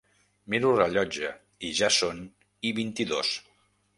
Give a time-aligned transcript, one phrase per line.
[0.53, 1.29] Miro el rellotge
[1.69, 2.23] i ja són
[2.71, 3.37] i vint-i-dos.